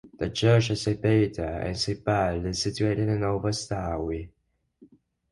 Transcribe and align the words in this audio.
The 0.17 0.31
Church 0.31 0.71
of 0.71 0.79
St 0.79 0.99
Peter 0.99 1.45
and 1.45 1.77
St 1.77 2.03
Paul 2.03 2.43
is 2.47 2.59
situated 2.59 3.07
in 3.07 3.21
Over 3.21 3.51
Stowey. 3.53 4.31